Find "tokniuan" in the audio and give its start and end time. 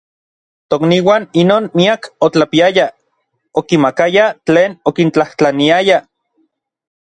0.73-1.27